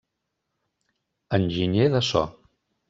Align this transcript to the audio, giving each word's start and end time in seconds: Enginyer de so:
Enginyer 1.37 1.87
de 1.97 2.03
so: 2.11 2.25